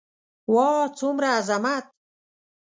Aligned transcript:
واه 0.53 0.81
څومره 0.99 1.27
عظمت. 1.37 1.85